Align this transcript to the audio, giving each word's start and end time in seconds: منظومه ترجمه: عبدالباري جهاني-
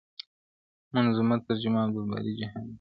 منظومه 0.93 1.35
ترجمه: 1.47 1.79
عبدالباري 1.83 2.31
جهاني- 2.39 2.69